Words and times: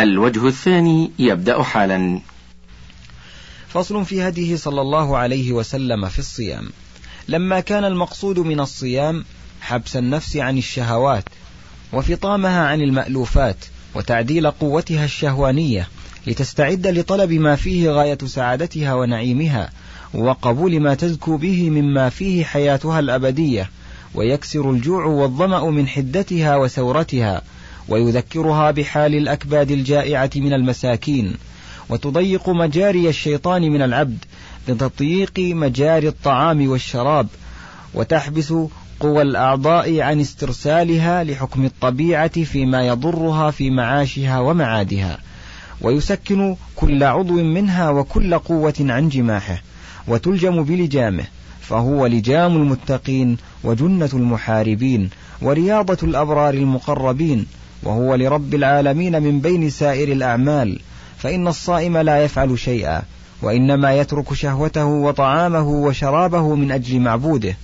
الوجه 0.00 0.48
الثاني 0.48 1.10
يبدأ 1.18 1.62
حالا. 1.62 2.20
فصل 3.68 4.04
في 4.04 4.28
هديه 4.28 4.56
صلى 4.56 4.80
الله 4.80 5.16
عليه 5.16 5.52
وسلم 5.52 6.08
في 6.08 6.18
الصيام. 6.18 6.68
لما 7.28 7.60
كان 7.60 7.84
المقصود 7.84 8.38
من 8.38 8.60
الصيام 8.60 9.24
حبس 9.60 9.96
النفس 9.96 10.36
عن 10.36 10.58
الشهوات 10.58 11.24
وفطامها 11.92 12.66
عن 12.66 12.80
المألوفات 12.80 13.56
وتعديل 13.94 14.50
قوتها 14.50 15.04
الشهوانية 15.04 15.88
لتستعد 16.26 16.86
لطلب 16.86 17.32
ما 17.32 17.56
فيه 17.56 17.90
غاية 17.90 18.18
سعادتها 18.26 18.94
ونعيمها 18.94 19.70
وقبول 20.14 20.80
ما 20.80 20.94
تزكو 20.94 21.36
به 21.36 21.70
مما 21.70 22.08
فيه 22.08 22.44
حياتها 22.44 23.00
الأبدية 23.00 23.70
ويكسر 24.14 24.70
الجوع 24.70 25.04
والظمأ 25.04 25.70
من 25.70 25.88
حدتها 25.88 26.56
وسورتها 26.56 27.42
ويذكرها 27.88 28.70
بحال 28.70 29.14
الأكباد 29.14 29.70
الجائعة 29.70 30.30
من 30.36 30.52
المساكين 30.52 31.34
وتضيق 31.88 32.48
مجاري 32.48 33.08
الشيطان 33.08 33.62
من 33.62 33.82
العبد 33.82 34.24
بتضييق 34.68 35.38
مجاري 35.38 36.08
الطعام 36.08 36.68
والشراب 36.68 37.26
وتحبس 37.94 38.54
قوى 39.00 39.22
الأعضاء 39.22 40.00
عن 40.00 40.20
استرسالها 40.20 41.24
لحكم 41.24 41.64
الطبيعة 41.64 42.44
فيما 42.44 42.86
يضرها 42.86 43.50
في 43.50 43.70
معاشها 43.70 44.40
ومعادها 44.40 45.18
ويسكن 45.80 46.56
كل 46.76 47.04
عضو 47.04 47.34
منها 47.42 47.90
وكل 47.90 48.38
قوة 48.38 48.74
عن 48.80 49.08
جماحه 49.08 49.62
وتلجم 50.08 50.62
بلجامه 50.62 51.24
فهو 51.60 52.06
لجام 52.06 52.56
المتقين 52.56 53.36
وجنة 53.64 54.10
المحاربين 54.14 55.10
ورياضة 55.42 55.98
الأبرار 56.02 56.54
المقربين 56.54 57.46
وهو 57.82 58.14
لرب 58.14 58.54
العالمين 58.54 59.22
من 59.22 59.40
بين 59.40 59.70
سائر 59.70 60.12
الأعمال 60.12 60.80
فإن 61.18 61.48
الصائم 61.48 61.98
لا 61.98 62.24
يفعل 62.24 62.58
شيئا 62.58 63.02
وإنما 63.42 63.94
يترك 63.94 64.34
شهوته 64.34 64.84
وطعامه 64.84 65.68
وشرابه 65.68 66.54
من 66.54 66.72
أجل 66.72 67.00
معبوده 67.00 67.56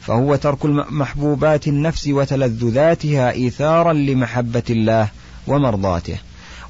فهو 0.00 0.36
ترك 0.36 0.64
محبوبات 0.90 1.68
النفس 1.68 2.08
وتلذذاتها 2.08 3.30
إيثارا 3.30 3.92
لمحبة 3.92 4.62
الله 4.70 5.08
ومرضاته. 5.46 6.18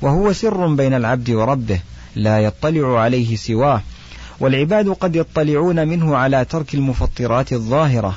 وهو 0.02 0.32
سر 0.32 0.74
بين 0.74 0.94
العبد 0.94 1.30
وربه 1.30 1.80
لا 2.16 2.38
يطلع 2.40 3.00
عليه 3.00 3.36
سواه 3.36 3.82
والعباد 4.40 4.88
قد 4.88 5.16
يطلعون 5.16 5.88
منه 5.88 6.16
على 6.16 6.44
ترك 6.44 6.74
المفطرات 6.74 7.52
الظاهرة 7.52 8.14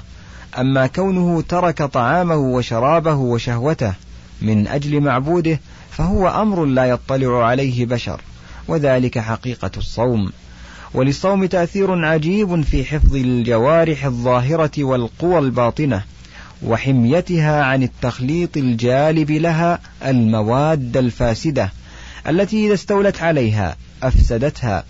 أما 0.57 0.87
كونه 0.87 1.41
ترك 1.41 1.83
طعامه 1.83 2.35
وشرابه 2.35 3.15
وشهوته 3.15 3.93
من 4.41 4.67
أجل 4.67 5.01
معبوده 5.01 5.59
فهو 5.91 6.27
أمر 6.27 6.65
لا 6.65 6.85
يطلع 6.85 7.45
عليه 7.45 7.85
بشر 7.85 8.21
وذلك 8.67 9.19
حقيقة 9.19 9.71
الصوم. 9.77 10.31
وللصوم 10.93 11.45
تأثير 11.45 12.05
عجيب 12.05 12.61
في 12.61 12.85
حفظ 12.85 13.15
الجوارح 13.15 14.05
الظاهرة 14.05 14.83
والقوى 14.83 15.39
الباطنة 15.39 16.03
وحميتها 16.63 17.63
عن 17.63 17.83
التخليط 17.83 18.57
الجالب 18.57 19.31
لها 19.31 19.79
المواد 20.05 20.97
الفاسدة 20.97 21.71
التي 22.27 22.65
إذا 22.65 22.73
استولت 22.73 23.21
عليها 23.21 23.75
أفسدتها 24.03 24.83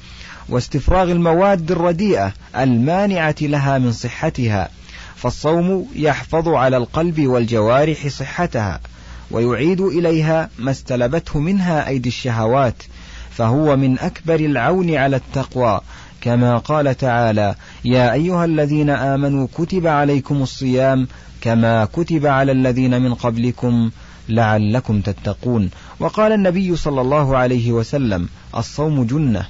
واستفراغ 0.49 1.11
المواد 1.11 1.72
الرديئة 1.72 2.33
المانعة 2.57 3.35
لها 3.41 3.77
من 3.77 3.91
صحتها 3.91 4.69
فالصوم 5.16 5.88
يحفظ 5.95 6.47
على 6.47 6.77
القلب 6.77 7.27
والجوارح 7.27 8.07
صحتها. 8.07 8.79
ويعيد 9.31 9.81
إليها 9.81 10.49
ما 10.59 10.71
استلبته 10.71 11.39
منها 11.39 11.87
أيدي 11.87 12.09
الشهوات 12.09 12.83
فهو 13.31 13.77
من 13.77 13.99
أكبر 13.99 14.35
العون 14.35 14.95
على 14.95 15.15
التقوى. 15.15 15.81
كما 16.21 16.57
قال 16.57 16.97
تعالى 16.97 17.55
يا 17.85 18.13
أيها 18.13 18.45
الذين 18.45 18.89
آمنوا 18.89 19.47
كتب 19.57 19.88
عليكم 19.88 20.41
الصيام 20.41 21.07
كما 21.41 21.85
كتب 21.85 22.25
على 22.25 22.51
الذين 22.51 23.01
من 23.01 23.13
قبلكم 23.13 23.91
لعلكم 24.29 25.01
تتقون 25.01 25.69
وقال 26.00 26.31
النبي 26.31 26.75
صلى 26.75 27.01
الله 27.01 27.38
عليه 27.38 27.72
وسلم 27.72 28.29
الصوم 28.57 29.03
جنة 29.03 29.45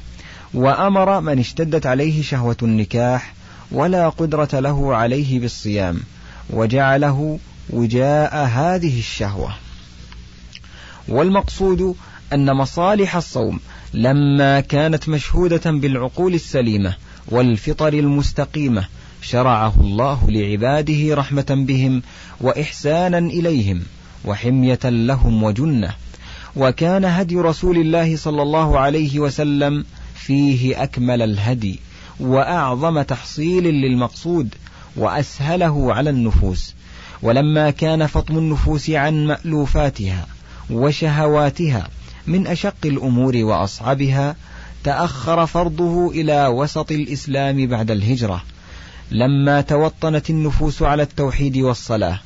وأمر 0.53 1.21
من 1.21 1.39
اشتدت 1.39 1.85
عليه 1.85 2.21
شهوة 2.21 2.57
النكاح 2.63 3.33
ولا 3.71 4.09
قدرة 4.09 4.59
له 4.59 4.95
عليه 4.95 5.39
بالصيام 5.39 5.99
وجعله 6.49 7.39
وجاء 7.69 8.45
هذه 8.45 8.99
الشهوة. 8.99 9.53
والمقصود 11.07 11.95
أن 12.33 12.53
مصالح 12.53 13.15
الصوم 13.15 13.59
لما 13.93 14.59
كانت 14.59 15.09
مشهودة 15.09 15.71
بالعقول 15.71 16.33
السليمة 16.33 16.95
والفطر 17.27 17.93
المستقيمة 17.93 18.85
شرعه 19.21 19.73
الله 19.81 20.31
لعباده 20.31 21.15
رحمة 21.15 21.45
بهم 21.49 22.01
وإحسانا 22.41 23.17
إليهم 23.17 23.81
وحمية 24.25 24.79
لهم 24.83 25.43
وجنة. 25.43 25.93
وكان 26.55 27.05
هدي 27.05 27.35
رسول 27.35 27.77
الله 27.77 28.17
صلى 28.17 28.41
الله 28.41 28.79
عليه 28.79 29.19
وسلم 29.19 29.85
فيه 30.15 30.83
أكمل 30.83 31.21
الهدي 31.21 31.79
وأعظم 32.19 33.01
تحصيل 33.01 33.63
للمقصود 33.63 34.55
وأسهله 34.95 35.93
على 35.93 36.09
النفوس. 36.09 36.73
ولما 37.21 37.69
كان 37.69 38.07
فطم 38.07 38.37
النفوس 38.37 38.89
عن 38.89 39.27
مألوفاتها 39.27 40.27
وشهواتها 40.69 41.87
من 42.27 42.47
أشق 42.47 42.85
الأمور 42.85 43.37
وأصعبها 43.37 44.35
تأخر 44.83 45.45
فرضه 45.45 46.11
إلى 46.11 46.47
وسط 46.47 46.91
الإسلام 46.91 47.67
بعد 47.67 47.91
الهجرة 47.91 48.43
لما 49.11 49.61
توطنت 49.61 50.29
النفوس 50.29 50.81
على 50.81 51.03
التوحيد 51.03 51.57
والصلاة 51.57 52.19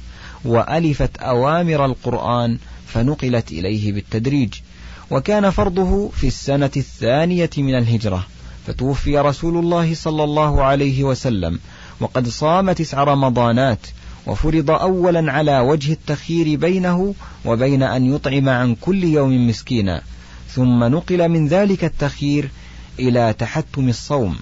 وألفت 0.45 1.17
أوامر 1.17 1.85
القرآن 1.85 2.57
فنقلت 2.87 3.51
إليه 3.51 3.93
بالتدريج 3.93 4.53
وكان 5.11 5.49
فرضه 5.49 6.09
في 6.09 6.27
السنة 6.27 6.71
الثانية 6.77 7.49
من 7.57 7.75
الهجرة 7.75 8.27
فتوفي 8.67 9.17
رسول 9.19 9.57
الله 9.57 9.95
صلى 9.95 10.23
الله 10.23 10.63
عليه 10.63 11.03
وسلم 11.03 11.59
وقد 11.99 12.27
صام 12.27 12.71
تسع 12.71 13.03
رمضانات 13.03 13.79
وفرض 14.27 14.71
أولا 14.71 15.31
على 15.31 15.59
وجه 15.59 15.91
التخيير 15.93 16.59
بينه 16.59 17.15
وبين 17.45 17.83
أن 17.83 18.15
يطعم 18.15 18.49
عن 18.49 18.75
كل 18.75 19.03
يوم 19.03 19.47
مسكينا 19.47 20.01
ثم 20.51 20.83
نقل 20.83 21.29
من 21.29 21.47
ذلك 21.47 21.83
التخيير 21.83 22.49
إلى 22.99 23.35
تحتم 23.39 23.89
الصوم. 23.89 24.35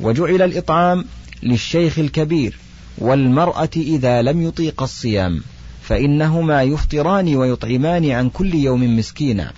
وجعل 0.00 0.42
الإطعام 0.42 1.04
للشيخ 1.42 1.98
الكبير 1.98 2.58
والمرأة 2.98 3.70
إذا 3.76 4.22
لم 4.22 4.42
يطيق 4.42 4.82
الصيام 4.82 5.42
فإنهما 5.82 6.62
يفطران 6.62 7.36
ويطعمان 7.36 8.10
عن 8.10 8.28
كل 8.28 8.54
يوم 8.54 8.96
مسكينا. 8.98 9.52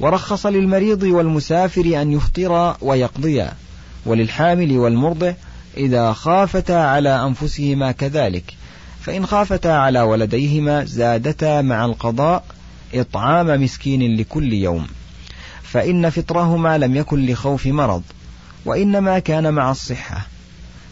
ورخص 0.00 0.46
للمريض 0.46 1.02
والمسافر 1.02 2.02
أن 2.02 2.12
يفطرا 2.12 2.76
ويقضيا 2.80 3.52
وللحامل 4.06 4.78
والمرضع 4.78 5.32
إذا 5.76 6.12
خافتا 6.12 6.72
على 6.72 7.24
أنفسهما 7.26 7.92
كذلك 7.92 8.54
فإن 9.00 9.26
خافتا 9.26 9.68
على 9.68 10.00
ولديهما 10.00 10.84
زادتا 10.84 11.62
مع 11.62 11.84
القضاء 11.84 12.44
إطعام 12.94 13.62
مسكين 13.62 14.16
لكل 14.16 14.52
يوم. 14.52 14.86
فإن 15.62 16.10
فطرهما 16.10 16.78
لم 16.78 16.96
يكن 16.96 17.26
لخوف 17.26 17.66
مرض 17.66 18.02
وإنما 18.64 19.18
كان 19.18 19.54
مع 19.54 19.70
الصحة. 19.70 20.26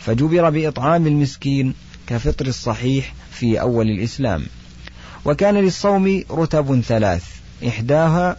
فجبر 0.00 0.50
بإطعام 0.50 1.06
المسكين 1.06 1.74
كفطر 2.06 2.46
الصحيح 2.46 3.14
في 3.32 3.60
أول 3.60 3.86
الإسلام. 3.86 4.46
وكان 5.24 5.54
للصوم 5.54 6.24
رتب 6.30 6.80
ثلاث 6.80 7.24
إحداها 7.68 8.36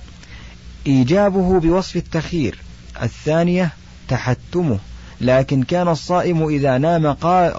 إيجابه 0.88 1.59
بوصف 1.59 1.96
التخيير 1.96 2.59
الثانية 3.02 3.72
تحتمه. 4.08 4.79
لكن 5.21 5.63
كان 5.63 5.87
الصائم 5.87 6.47
إذا 6.47 6.77
نام 6.77 7.07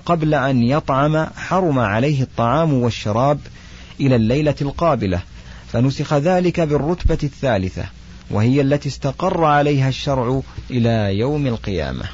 قبل 0.06 0.34
أن 0.34 0.62
يطعم 0.62 1.26
حرم 1.36 1.78
عليه 1.78 2.22
الطعام 2.22 2.72
والشراب 2.72 3.38
إلى 4.00 4.16
الليلة 4.16 4.54
القابلة 4.62 5.22
فنسخ 5.72 6.14
ذلك 6.14 6.60
بالرتبة 6.60 7.18
الثالثة 7.22 7.84
وهي 8.30 8.60
التي 8.60 8.88
استقر 8.88 9.44
عليها 9.44 9.88
الشرع 9.88 10.40
إلى 10.70 11.18
يوم 11.18 11.46
القيامة. 11.46 12.04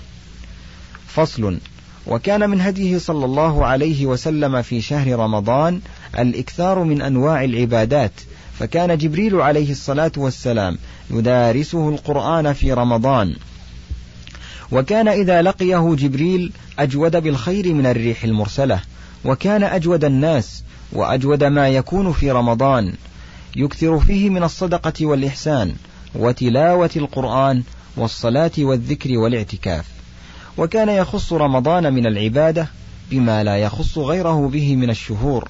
فصل 1.07 1.59
وكان 2.07 2.51
من 2.51 2.61
هديه 2.61 2.99
صلى 2.99 3.25
الله 3.25 3.67
عليه 3.67 4.07
وسلم 4.07 4.63
في 4.63 4.81
شهر 4.81 5.19
رمضان 5.19 5.81
الإكثار 6.19 6.85
من 6.85 7.03
أنواع 7.03 7.45
العبادات 7.45 8.13
فكان 8.59 8.99
جبريل 8.99 9.41
عليه 9.41 9.71
الصلاة 9.71 10.13
والسلام 10.17 10.79
يدارسه 11.11 11.89
القرآن 11.89 12.53
في 12.53 12.73
رمضان. 12.73 13.37
وكان 14.73 15.09
إذا 15.09 15.43
لقيه 15.43 15.95
جبريل 15.95 16.53
أجود 16.79 17.17
بالخير 17.17 17.75
من 17.75 17.87
الريح 17.87 18.25
المرسلة 18.25 18.81
وكان 19.25 19.63
أجود 19.63 20.05
الناس 20.05 20.63
وأجود 20.93 21.45
ما 21.45 21.69
يكون 21.69 22.13
في 22.13 22.31
رمضان 22.31 22.93
يكثر 23.57 24.01
فيه 24.01 24.31
من 24.31 24.43
الصدقة 24.43 25.07
والإحسان 25.07 25.75
وتلاوة 26.15 26.91
القرآن 26.97 27.63
والصلاة 27.97 28.51
والذكر 28.59 29.19
والاعتكاف. 29.19 29.85
وكان 30.59 30.89
يخص 30.89 31.33
رمضان 31.33 31.95
من 31.95 32.07
العبادة 32.07 32.69
بما 33.11 33.45
لا 33.45 33.57
يخص 33.57 33.99
غيره 33.99 34.49
به 34.49 34.77
من 34.77 34.91
الشهور 34.91 35.49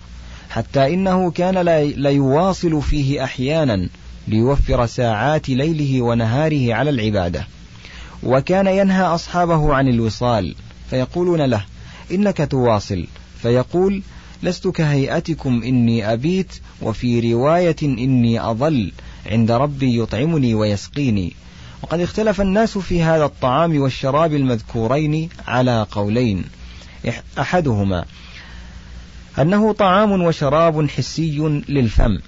حتى 0.51 0.95
إنه 0.95 1.31
كان 1.31 1.59
ليواصل 1.97 2.83
فيه 2.83 3.25
أحيانا 3.25 3.89
ليوفر 4.29 4.87
ساعات 4.87 5.49
ليله 5.49 6.03
ونهاره 6.03 6.75
على 6.75 6.91
العبادة. 6.91 7.47
وكان 8.23 8.67
ينهى 8.67 9.03
أصحابه 9.03 9.75
عن 9.75 9.89
الوصال 9.89 10.55
فيقولون 10.91 11.41
له 11.41 11.65
إنك 12.11 12.49
تواصل. 12.51 13.07
فيقول 13.43 14.03
لست 14.43 14.69
كهيئتكم 14.69 15.63
إني 15.63 16.13
أبيت 16.13 16.53
وفي 16.83 17.33
رواية 17.33 17.77
إني 17.83 18.51
أظل 18.51 18.93
عند 19.27 19.51
ربي 19.51 20.03
يطعمني 20.03 20.55
ويسقيني. 20.55 21.33
وقد 21.83 22.01
اختلف 22.01 22.41
الناس 22.41 22.79
في 22.79 23.03
هذا 23.03 23.25
الطعام 23.25 23.81
والشراب 23.81 24.35
المذكورين 24.35 25.29
على 25.49 25.87
قولين. 25.91 26.45
أحدهما 27.39 28.05
أنه 29.39 29.73
طعام 29.73 30.23
وشراب 30.23 30.91
حسي 30.91 31.39
للفم. 31.69 32.19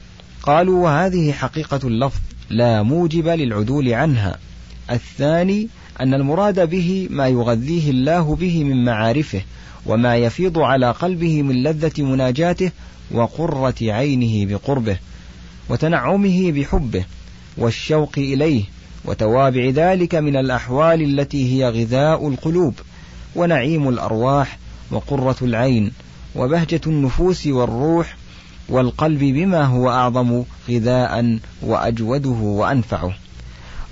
قالوا 0.42 0.84
وهذه 0.84 1.32
حقيقة 1.32 1.80
اللفظ 1.84 2.20
لا 2.50 2.82
موجب 2.82 3.28
للعدول 3.28 3.94
عنها. 3.94 4.38
الثاني 4.90 5.68
أن 6.00 6.14
المراد 6.14 6.70
به 6.70 7.08
ما 7.10 7.28
يغذيه 7.28 7.90
الله 7.90 8.36
به 8.36 8.64
من 8.64 8.84
معارفه 8.84 9.42
وما 9.86 10.16
يفيض 10.16 10.58
على 10.58 10.90
قلبه 10.90 11.42
من 11.42 11.62
لذة 11.62 12.02
مناجاته 12.02 12.70
وقرة 13.10 13.74
عينه 13.82 14.54
بقربه 14.54 14.96
وتنعمه 15.68 16.52
بحبه 16.52 17.04
والشوق 17.58 18.12
إليه 18.18 18.64
وتوابع 19.04 19.68
ذلك 19.68 20.14
من 20.14 20.36
الأحوال 20.36 21.02
التي 21.02 21.54
هي 21.54 21.68
غذاء 21.68 22.28
القلوب 22.28 22.74
ونعيم 23.36 23.88
الأرواح 23.88 24.58
وقرة 24.90 25.36
العين 25.42 25.92
وبهجة 26.36 26.80
النفوس 26.86 27.46
والروح 27.46 28.16
والقلب 28.68 29.18
بما 29.18 29.64
هو 29.64 29.90
أعظم 29.90 30.42
غذاء 30.70 31.38
وأجوده 31.62 32.30
وأنفعه. 32.30 33.14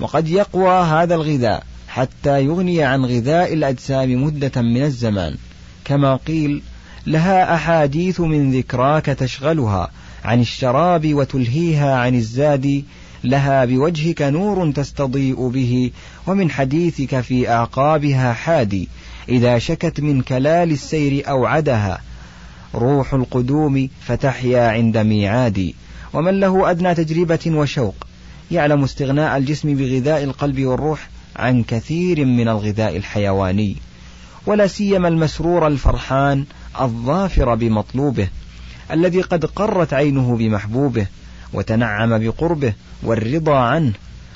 وقد 0.01 0.29
يقوى 0.29 0.71
هذا 0.71 1.15
الغذاء 1.15 1.63
حتى 1.89 2.45
يغني 2.45 2.83
عن 2.83 3.05
غذاء 3.05 3.53
الأجسام 3.53 4.25
مدة 4.25 4.63
من 4.63 4.83
الزمان. 4.83 5.37
كما 5.85 6.17
قيل 6.17 6.63
لها 7.07 7.55
أحاديث 7.55 8.21
من 8.21 8.53
ذكراك 8.53 9.07
تشغلها 9.07 9.91
عن 10.25 10.41
الشراب 10.41 11.15
وتلهيها 11.15 11.97
عن 11.97 12.15
الزاد 12.15 12.85
لها 13.25 13.65
بوجهك 13.65 14.23
نور 14.23 14.73
تستضيء 14.73 15.49
به 15.49 15.91
ومن 16.27 16.51
حديثك 16.51 17.21
في 17.21 17.49
أعقابها 17.51 18.33
حادي 18.33 18.89
إذا 19.29 19.59
شكت 19.59 20.01
من 20.01 20.21
كلال 20.21 20.71
السير 20.71 21.29
أوعدها. 21.29 22.01
روح 22.75 23.15
القدوم 23.15 23.89
فتحيا 24.01 24.69
عند 24.69 24.99
ميعاد 24.99 25.73
ومن 26.13 26.41
له 26.41 26.71
أدنى 26.71 26.95
تجربة 26.95 27.41
وشوق. 27.47 27.95
يعلم 28.51 28.85
استغناء 28.85 29.37
الجسم 29.37 29.77
بغذاء 29.77 30.25
القلب 30.25 30.65
والروح 30.65 31.09
عن 31.37 31.63
كثير 31.63 32.25
من 32.25 32.49
الغذاء 32.49 32.97
الحيواني 32.97 33.77
ولا 34.47 34.67
سيما 34.67 35.09
المسرور 35.09 35.67
الفرحان 35.67 36.45
الظافر 36.81 37.55
بمطلوبه 37.55 38.29
الذي 38.91 39.21
قد 39.21 39.45
قرت 39.45 39.95
عينه 39.95 40.37
بمحبوبه 40.37 41.07
وتنعم 41.53 42.19
بقربه 42.19 42.73
والرضا 43.03 43.57
عنه 43.57 43.93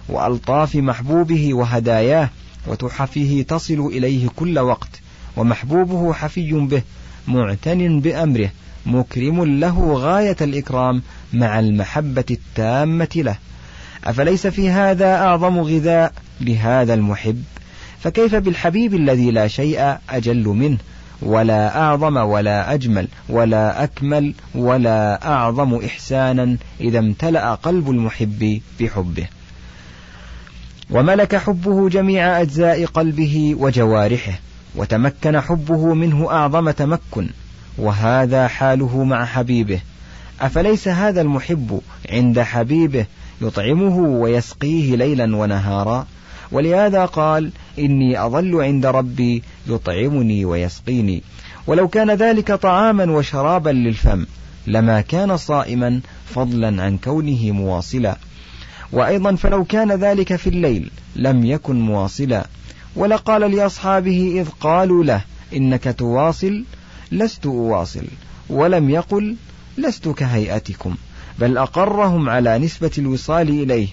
وألطاف 0.08 0.76
محبوبه 0.76 1.54
وهداياه 1.54 2.30
وتحفه 2.66 3.44
تصل 3.48 3.86
إليه 3.86 4.28
كل 4.36 4.58
وقت 4.58 5.00
ومحبوبه 5.36 6.12
حفي 6.12 6.52
به 6.52 6.82
معتن 7.28 8.00
بأمره 8.00 8.50
مكرم 8.86 9.44
له 9.44 9.92
غاية 9.94 10.36
الإكرام 10.40 11.02
مع 11.32 11.58
المحبة 11.58 12.24
التامة 12.30 13.08
له. 13.16 13.36
أفليس 14.04 14.46
في 14.46 14.70
هذا 14.70 15.14
أعظم 15.14 15.58
غذاء 15.58 16.12
لهذا 16.40 16.94
المحب؟ 16.94 17.42
فكيف 18.00 18.34
بالحبيب 18.34 18.94
الذي 18.94 19.30
لا 19.30 19.48
شيء 19.48 19.96
أجل 20.10 20.44
منه 20.44 20.78
ولا 21.22 21.80
أعظم 21.80 22.16
ولا 22.16 22.74
أجمل 22.74 23.08
ولا 23.28 23.84
أكمل 23.84 24.34
ولا 24.54 25.26
أعظم 25.32 25.74
إحسانا 25.74 26.56
إذا 26.80 26.98
امتلأ 26.98 27.54
قلب 27.54 27.90
المحب 27.90 28.60
بحبه؟ 28.80 29.26
وملك 30.90 31.36
حبه 31.36 31.88
جميع 31.88 32.40
أجزاء 32.40 32.84
قلبه 32.84 33.54
وجوارحه 33.58 34.32
وتمكن 34.76 35.40
حبه 35.40 35.94
منه 35.94 36.30
أعظم 36.30 36.70
تمكن 36.70 37.28
وهذا 37.78 38.48
حاله 38.48 39.04
مع 39.04 39.24
حبيبه. 39.24 39.80
أفليس 40.40 40.88
هذا 40.88 41.20
المحب 41.20 41.80
عند 42.12 42.40
حبيبه 42.40 43.06
يطعمه 43.40 43.98
ويسقيه 43.98 44.96
ليلا 44.96 45.36
ونهارا. 45.36 46.06
ولهذا 46.52 47.04
قال 47.04 47.50
إني 47.78 48.26
أظل 48.26 48.62
عند 48.62 48.86
ربي 48.86 49.42
يطعمني 49.66 50.44
ويسقيني. 50.44 51.22
ولو 51.66 51.88
كان 51.88 52.10
ذلك 52.10 52.52
طعاما 52.52 53.12
وشرابا 53.12 53.70
للفم 53.70 54.26
لما 54.66 55.00
كان 55.00 55.36
صائما 55.36 56.00
فضلا 56.34 56.82
عن 56.82 56.98
كونه 56.98 57.50
مواصلا. 57.52 58.16
وأيضا 58.92 59.34
فلو 59.34 59.64
كان 59.64 59.92
ذلك 59.92 60.36
في 60.36 60.46
الليل 60.46 60.90
لم 61.16 61.44
يكن 61.44 61.80
مواصلا. 61.80 62.46
ولقال 62.96 63.56
لأصحابه 63.56 64.40
إذ 64.40 64.48
قالوا 64.60 65.04
له 65.04 65.24
إنك 65.56 65.94
تواصل 65.98 66.64
لست 67.12 67.46
أواصل. 67.46 68.04
ولم 68.50 68.90
يقل 68.90 69.36
لست 69.78 70.08
كهيئتكم. 70.08 70.96
بل 71.40 71.58
أقرهم 71.58 72.30
على 72.30 72.58
نسبة 72.58 72.90
الوصال 72.98 73.48
إليه 73.48 73.88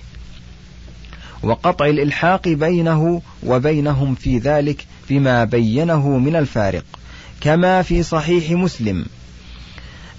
وقطع 1.44 1.86
الإلحاق 1.86 2.48
بينه 2.48 3.22
وبينهم 3.44 4.16
في 4.16 4.38
ذلك 4.38 4.86
بما 5.10 5.44
بينه 5.44 6.10
من 6.18 6.36
الفارق 6.36 6.84
كما 7.42 7.82
في 7.82 8.04
صحيح 8.04 8.52
مسلم 8.52 9.06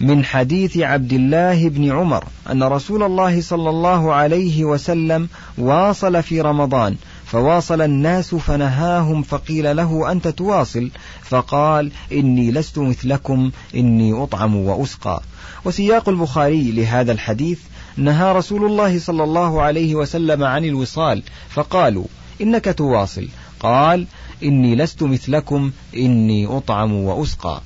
من 0.00 0.25
حديث 0.25 0.76
عبد 0.76 1.12
الله 1.12 1.69
بن 1.69 1.92
عمر 1.92 2.25
أن 2.50 2.62
رسول 2.62 3.02
الله 3.02 3.40
صلى 3.40 3.70
الله 3.70 4.14
عليه 4.14 4.64
وسلم 4.64 5.28
واصل 5.58 6.22
في 6.22 6.40
رمضان 6.40 6.96
فواصل 7.30 7.80
الناس 7.80 8.35
فنهاهم 8.35 9.23
فقيل 9.23 9.76
له 9.76 10.12
أنت 10.12 10.28
تواصل؟ 10.28 10.90
فقال 11.23 11.92
إني 12.12 12.50
لست 12.50 12.78
مثلكم 12.78 13.50
إني 13.75 14.23
أطعم 14.23 14.56
وأسقى. 14.56 15.23
وسياق 15.64 16.08
البخاري 16.08 16.70
لهذا 16.73 17.12
الحديث 17.12 17.61
نهى 17.97 18.32
رسول 18.32 18.64
الله 18.64 18.99
صلى 18.99 19.25
الله 19.25 19.62
عليه 19.62 19.94
وسلم 19.94 20.44
عن 20.44 20.64
الوصال 20.64 21.23
فقالوا 21.49 22.04
إنك 22.40 22.75
تواصل. 22.78 23.28
قال 23.61 24.06
إني 24.42 24.76
لست 24.76 25.02
مثلكم 25.02 25.70
إني 25.97 26.47
أطعم 26.47 26.92
وأسقى. 26.92 27.61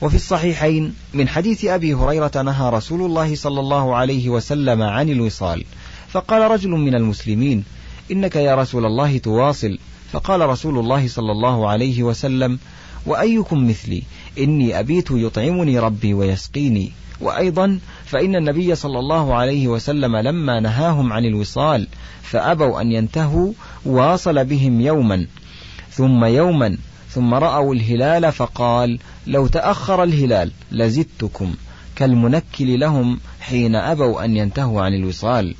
وفي 0.00 0.16
الصحيحين 0.16 0.94
من 1.14 1.28
حديث 1.28 1.64
أبي 1.64 1.94
هريرة 1.94 2.42
نهى 2.42 2.70
رسول 2.70 3.02
الله 3.02 3.34
صلى 3.34 3.60
الله 3.60 3.96
عليه 3.96 4.28
وسلم 4.28 4.82
عن 4.82 5.08
الوصال. 5.08 5.64
فقال 6.08 6.50
رجل 6.50 6.70
من 6.70 6.94
المسلمين 6.94 7.64
إنك 8.12 8.36
يا 8.36 8.54
رسول 8.54 8.86
الله 8.86 9.18
تواصل. 9.18 9.78
فقال 10.12 10.40
رسول 10.40 10.78
الله 10.78 11.08
صلى 11.08 11.32
الله 11.32 11.68
عليه 11.68 12.02
وسلم 12.02 12.58
وأيكم 13.06 13.68
مثلي؟ 13.68 14.02
إني 14.38 14.80
أبيت 14.80 15.10
يطعمني 15.10 15.78
ربي 15.78 16.14
ويسقيني. 16.14 16.92
وأيضا 17.20 17.78
فإن 18.04 18.36
النبي 18.36 18.74
صلى 18.74 18.98
الله 18.98 19.34
عليه 19.34 19.68
وسلم 19.68 20.16
لما 20.16 20.60
نهاهم 20.60 21.12
عن 21.12 21.24
الوصال 21.24 21.88
فأبوا 22.22 22.80
أن 22.80 22.92
ينتهوا 22.92 23.52
واصل 23.84 24.44
بهم 24.44 24.80
يوما. 24.80 25.26
ثم 25.90 26.24
يوما 26.24 26.76
ثم 27.10 27.34
رأوا 27.34 27.74
الهلال 27.74 28.32
فقال 28.32 28.98
لو 29.26 29.46
تأخر 29.46 30.02
الهلال 30.02 30.52
لزدتكم. 30.72 31.54
كالمنكل 31.96 32.80
لهم 32.80 33.20
حين 33.40 33.76
أبوا 33.76 34.24
أن 34.24 34.36
ينتهوا 34.36 34.82
عن 34.82 34.94
الوصال. 34.94 35.54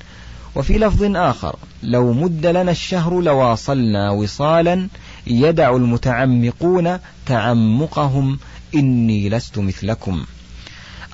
وفي 0.58 0.78
لفظ 0.78 1.16
آخر 1.16 1.56
لو 1.82 2.12
مد 2.12 2.46
لنا 2.46 2.70
الشهر 2.70 3.20
لواصلنا 3.20 4.10
وصالا 4.10 4.88
يدع 5.26 5.76
المتعمقون 5.76 6.98
تعمقهم 7.26 8.38
إني 8.74 9.28
لست 9.28 9.58
مثلكم. 9.58 10.24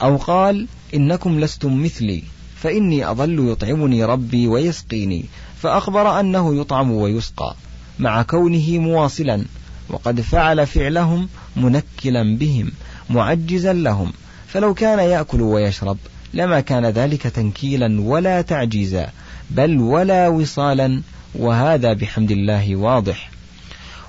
أو 0.03 0.17
قال 0.17 0.67
إنكم 0.95 1.41
لستم 1.41 1.83
مثلي 1.83 2.23
فإني 2.57 3.11
أظل 3.11 3.49
يطعمني 3.51 4.05
ربي 4.05 4.49
ويسقيني 4.49 5.25
فأخبر 5.63 6.21
أنه 6.21 6.61
يطعم 6.61 6.91
ويسقى 6.91 7.55
مع 7.99 8.23
كونه 8.23 8.79
مواصلا 8.79 9.45
وقد 9.89 10.21
فعل 10.21 10.67
فعلهم 10.67 11.29
منكلا 11.57 12.37
بهم 12.37 12.73
معجزا 13.11 13.73
لهم 13.73 14.13
فلو 14.47 14.75
كان 14.75 14.99
يأكل 14.99 15.41
ويشرب 15.41 15.99
لما 16.35 16.61
كان 16.61 16.87
ذلك 16.87 17.23
تنكيلا 17.23 18.01
ولا 18.01 18.41
تعجيزا 18.43 19.11
بل 19.51 19.81
ولا 19.81 20.29
وصالا 20.29 21.03
وهذا 21.35 21.93
بحمد 21.93 22.31
الله 22.31 22.77
واضح. 22.77 23.31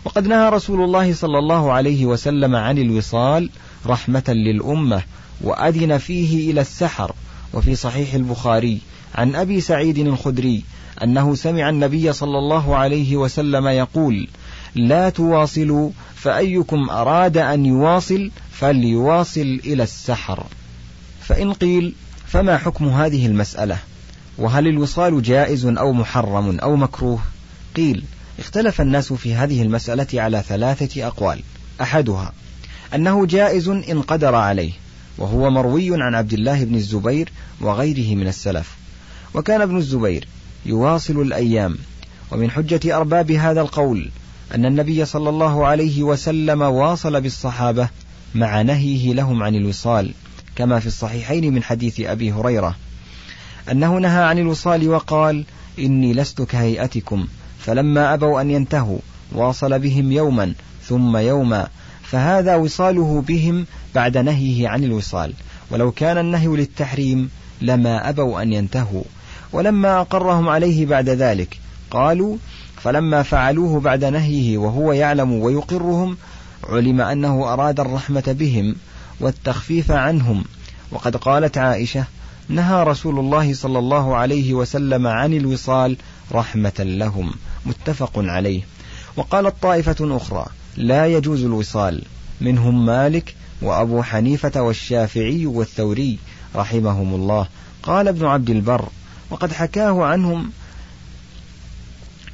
وقد 0.06 0.28
نهى 0.28 0.50
رسول 0.50 0.84
الله 0.84 1.14
صلى 1.14 1.40
الله 1.40 1.72
عليه 1.72 2.06
وسلم 2.06 2.56
عن 2.56 2.78
الوصال 2.78 3.50
رحمة 3.86 4.24
للأمة 4.28 5.02
وأذن 5.42 5.98
فيه 5.98 6.52
إلى 6.52 6.62
السحر. 6.62 7.12
وفي 7.54 7.76
صحيح 7.76 8.14
البخاري 8.14 8.80
عن 9.16 9.36
أبي 9.36 9.62
سعيد 9.62 9.98
الخدري 9.98 10.64
أنه 11.04 11.36
سمع 11.36 11.70
النبي 11.70 12.14
صلى 12.14 12.38
الله 12.38 12.76
عليه 12.76 13.16
وسلم 13.18 13.68
يقول 13.68 14.28
لا 14.76 15.10
تواصلوا 15.10 15.90
فأيكم 16.16 16.90
أراد 16.90 17.38
أن 17.38 17.66
يواصل 17.66 18.32
فليواصل 18.52 19.60
إلى 19.66 19.84
السحر. 19.84 20.46
فإن 21.22 21.54
قيل 21.54 21.94
فما 22.26 22.58
حكم 22.58 22.88
هذه 22.88 23.26
المسألة؟ 23.26 23.78
وهل 24.38 24.68
الوصال 24.68 25.22
جائز 25.22 25.66
أو 25.66 25.94
محرم 25.94 26.60
أو 26.60 26.76
مكروه؟ 26.76 27.20
قيل 27.76 28.04
اختلف 28.40 28.82
الناس 28.82 29.14
في 29.14 29.36
هذه 29.36 29.62
المسألة 29.62 30.08
على 30.22 30.44
ثلاثة 30.48 31.08
أقوال. 31.08 31.42
أحدها 31.82 32.34
أنه 32.96 33.26
جائز 33.26 33.70
إن 33.70 34.02
قدر 34.02 34.36
عليه 34.36 34.72
وهو 35.18 35.50
مروي 35.50 36.04
عن 36.04 36.16
عبد 36.16 36.34
الله 36.34 36.64
بن 36.64 36.76
الزبير 36.76 37.32
وغيره 37.62 38.16
من 38.16 38.28
السلف. 38.28 38.76
وكان 39.34 39.62
ابن 39.62 39.78
الزبير 39.78 40.28
يواصل 40.66 41.22
الأيام. 41.22 41.78
ومن 42.32 42.52
حجة 42.52 42.98
أرباب 42.98 43.32
هذا 43.32 43.62
القول 43.62 44.10
أن 44.56 44.66
النبي 44.66 45.06
صلى 45.06 45.30
الله 45.30 45.68
عليه 45.68 46.04
وسلم 46.04 46.62
واصل 46.62 47.22
بالصحابة 47.22 47.90
مع 48.36 48.62
نهيه 48.62 49.14
لهم 49.14 49.44
عن 49.44 49.56
الوصال 49.56 50.14
كما 50.56 50.80
في 50.80 50.88
الصحيحين 50.88 51.54
من 51.54 51.64
حديث 51.64 52.00
أبي 52.00 52.32
هريرة. 52.32 52.76
أنه 53.72 53.98
نهى 53.98 54.24
عن 54.24 54.40
الوصال 54.40 54.90
وقال 54.90 55.44
إني 55.80 56.14
لست 56.14 56.42
كهيئتكم. 56.42 57.28
فلما 57.60 58.14
أبوا 58.14 58.42
أن 58.42 58.52
ينتهوا 58.52 59.00
واصل 59.32 59.80
بهم 59.80 60.12
يوما 60.12 60.54
ثم 60.84 61.18
يوما. 61.18 61.68
فهذا 62.04 62.56
وصاله 62.56 63.24
بهم 63.28 63.66
بعد 63.96 64.18
نهيه 64.18 64.68
عن 64.68 64.84
الوصال. 64.84 65.34
ولو 65.72 65.92
كان 65.92 66.18
النهي 66.18 66.48
للتحريم 66.48 67.30
لما 67.62 68.10
أبوا 68.10 68.42
أن 68.42 68.54
ينتهوا. 68.54 69.04
ولما 69.54 70.02
أقرهم 70.02 70.50
عليه 70.50 70.86
بعد 70.86 71.10
ذلك 71.10 71.60
قالوا 71.92 72.38
فلما 72.78 73.24
فعلوه 73.24 73.80
بعد 73.80 74.06
نهيه 74.06 74.58
وهو 74.58 74.94
يعلم 74.94 75.32
ويقرهم 75.32 76.18
علم 76.70 77.02
أنه 77.02 77.54
أراد 77.54 77.80
الرحمة 77.80 78.24
بهم 78.28 78.76
والتخفيف 79.20 79.92
عنهم. 79.92 80.44
وقد 80.92 81.16
قالت 81.16 81.58
عائشة 81.58 82.06
نهى 82.50 82.84
رسول 82.84 83.20
الله 83.20 83.54
صلى 83.54 83.80
الله 83.80 84.16
عليه 84.16 84.54
وسلم 84.54 85.08
عن 85.08 85.34
الوصال 85.34 85.98
رحمة 86.32 86.74
لهم. 86.80 87.34
متفق 87.66 88.12
عليه. 88.16 88.62
وقالت 89.16 89.56
طائفة 89.62 90.18
أخرى 90.18 90.46
لا 90.78 91.06
يجوز 91.06 91.44
الوصال. 91.44 92.04
منهم 92.42 92.86
مالك 92.86 93.36
وأبو 93.62 94.04
حنيفة 94.04 94.62
والشافعي 94.62 95.46
والثوري 95.46 96.18
رحمهم 96.56 97.14
الله. 97.14 97.48
قال 97.84 98.08
ابن 98.08 98.26
عبد 98.26 98.50
البر 98.50 98.90
وقد 99.30 99.52
حكاه 99.52 100.04
عنهم 100.04 100.52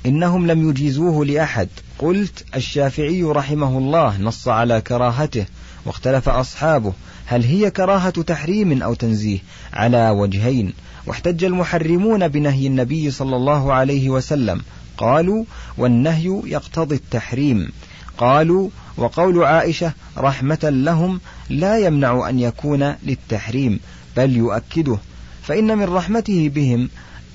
إنهم 0.05 0.47
لم 0.47 0.69
يجيزوه 0.69 1.25
لأحد. 1.25 1.69
قلت 1.99 2.45
الشافعي 2.55 3.23
رحمه 3.23 3.77
الله 3.77 4.17
نص 4.17 4.47
على 4.47 4.81
كراهته 4.81 5.45
واختلف 5.85 6.29
أصحابه. 6.29 6.93
هل 7.25 7.43
هي 7.43 7.71
كراهة 7.71 8.21
تحريم 8.21 8.83
أو 8.83 8.93
تنزيه؟ 8.93 9.39
على 9.73 10.09
وجهين. 10.09 10.73
واحتج 11.05 11.43
المحرمون 11.43 12.27
بنهي 12.27 12.67
النبي 12.67 13.11
صلى 13.11 13.35
الله 13.35 13.73
عليه 13.73 14.09
وسلم. 14.09 14.61
قالوا 14.97 15.43
والنهي 15.77 16.41
يقتضي 16.45 16.95
التحريم. 16.95 17.71
قالوا 18.17 18.69
وقول 18.97 19.43
عائشة 19.43 19.93
رحمة 20.17 20.59
لهم 20.63 21.19
لا 21.49 21.79
يمنع 21.79 22.29
أن 22.29 22.39
يكون 22.39 22.95
للتحريم 23.03 23.79
بل 24.17 24.37
يؤكده. 24.37 24.97
فإن 25.43 25.77
من 25.77 25.83
رحمته 25.83 26.51
بهم 26.55 26.89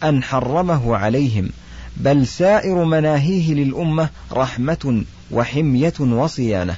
أن 0.05 0.23
حرمه 0.23 0.97
عليهم. 0.97 1.51
بل 1.97 2.27
سائر 2.27 2.85
مناهيه 2.85 3.55
للأمة 3.55 4.09
رحمة 4.33 5.05
وحمية 5.31 5.95
وصيانة. 6.01 6.77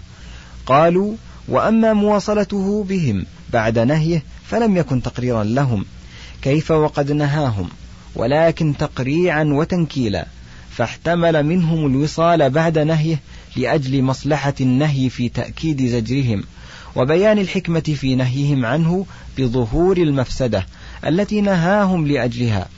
قالوا 0.67 1.15
وأما 1.49 1.93
مواصلته 1.93 2.85
بهم 2.89 3.27
بعد 3.53 3.79
نهيه 3.79 4.23
فلم 4.45 4.77
يكن 4.77 5.03
تقريرا 5.03 5.45
لهم. 5.45 5.85
كيف 6.43 6.71
وقد 6.71 7.13
نهاهم؟ 7.13 7.69
ولكن 8.15 8.77
تقريعا 8.77 9.45
وتنكيلا. 9.45 10.27
فاحتمل 10.71 11.43
منهم 11.43 11.87
الوصال 11.87 12.51
بعد 12.51 12.79
نهيه 12.79 13.21
لأجل 13.57 14.03
مصلحة 14.03 14.55
النهي 14.61 15.11
في 15.11 15.29
تأكيد 15.29 15.87
زجرهم 15.87 16.45
وبيان 16.97 17.39
الحكمة 17.39 17.81
في 17.81 18.15
نهيهم 18.15 18.67
عنه 18.67 19.07
بظهور 19.39 19.97
المفسدة 19.97 20.67
التي 21.07 21.41
نهاهم 21.41 22.07
لأجلها. 22.07 22.69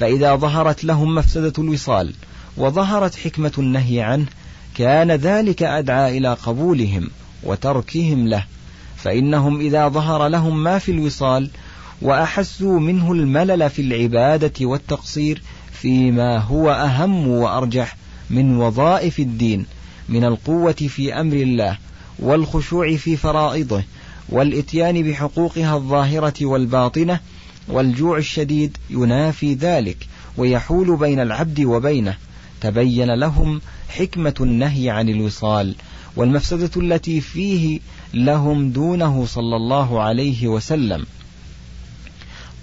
فإذا 0.00 0.36
ظهرت 0.36 0.84
لهم 0.84 1.14
مفسدة 1.14 1.52
الوصال 1.58 2.14
وظهرت 2.56 3.14
حكمة 3.14 3.52
النهي 3.58 4.00
عنه 4.00 4.26
كان 4.74 5.12
ذلك 5.12 5.62
أدعى 5.62 6.18
إلى 6.18 6.34
قبولهم. 6.34 7.10
وتركهم 7.46 8.28
له 8.28 8.44
فإنهم 8.96 9.60
إذا 9.60 9.88
ظهر 9.88 10.28
لهم 10.28 10.64
ما 10.64 10.78
في 10.78 10.92
الوصال 10.92 11.50
وأحسوا 12.02 12.80
منه 12.80 13.12
الملل 13.12 13.70
في 13.70 13.82
العبادة 13.82 14.66
والتقصير 14.66 15.42
فيما 15.72 16.38
هو 16.38 16.70
أهم 16.70 17.28
وأرجح 17.28 17.96
من 18.30 18.56
وظائف 18.56 19.18
الدين 19.18 19.66
من 20.08 20.24
القوة 20.24 20.72
في 20.72 21.20
أمر 21.20 21.36
الله 21.36 21.78
والخشوع 22.18 22.96
في 22.96 23.16
فرائضه 23.16 23.82
والإتيان 24.28 25.02
بحقوقها 25.02 25.76
الظاهرة 25.76 26.34
والباطنة 26.46 27.20
والجوع 27.68 28.18
الشديد 28.18 28.76
ينافي 28.90 29.54
ذلك 29.54 29.96
ويحول 30.36 30.96
بين 30.96 31.20
العبد 31.20 31.60
وبينه 31.60 32.16
تبين 32.60 33.14
لهم 33.14 33.60
حكمة 33.88 34.34
النهي 34.40 34.90
عن 34.90 35.08
الوصال 35.08 35.74
والمفسدة 36.16 36.70
التي 36.76 37.20
فيه 37.20 37.80
لهم 38.14 38.70
دونه 38.70 39.26
صلى 39.26 39.56
الله 39.56 40.02
عليه 40.02 40.48
وسلم. 40.48 41.06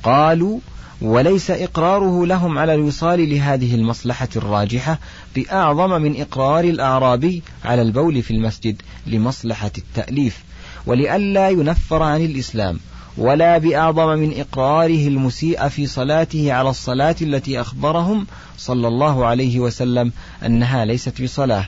قالوا 0.04 0.60
وليس 1.02 1.52
إقراره 1.52 2.26
لهم 2.26 2.58
على 2.58 2.74
الوصال 2.74 3.30
لهذه 3.30 3.76
المصلحة 3.76 4.28
الراجحة 4.36 5.00
بأعظم 5.36 6.02
من 6.02 6.22
إقرار 6.22 6.64
الأعرابي 6.64 7.44
على 7.66 7.82
البول 7.82 8.22
في 8.22 8.32
المسجد 8.32 8.82
لمصلحة 9.08 9.72
التأليف 9.78 10.44
ولئلا 10.86 11.50
ينفر 11.50 12.04
عن 12.04 12.26
الإسلام 12.26 12.80
ولا 13.18 13.58
بأعظم 13.58 14.08
من 14.08 14.40
إقراره 14.40 15.08
المسيء 15.08 15.68
في 15.68 15.88
صلاته 15.88 16.54
على 16.54 16.70
الصلاة 16.70 17.16
التي 17.22 17.62
أخبرهم 17.62 18.28
صلى 18.58 18.88
الله 18.88 19.26
عليه 19.26 19.60
وسلم 19.60 20.12
أنها 20.46 20.86
ليست 20.86 21.22
بصلاة. 21.22 21.68